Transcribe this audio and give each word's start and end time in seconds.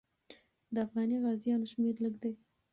د 0.73 0.75
افغاني 0.85 1.17
غازیانو 1.23 1.69
شمېر 1.73 1.95
لږ 2.03 2.13
دی. 2.23 2.33